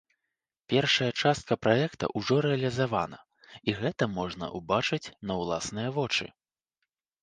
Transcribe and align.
Першая 0.71 1.09
частка 1.23 1.57
праекта 1.65 2.09
ўжо 2.21 2.39
рэалізавана, 2.47 3.23
і 3.69 3.79
гэта 3.83 4.03
можна 4.19 4.53
ўбачыць 4.61 5.05
на 5.31 5.41
ўласныя 5.45 5.89
вочы. 6.01 6.25